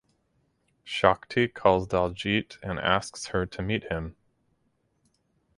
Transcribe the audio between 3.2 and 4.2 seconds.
her to meet him.